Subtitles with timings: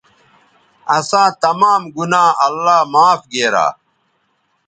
[0.97, 3.67] اِساں تمام گنا اللہ معاف گیرا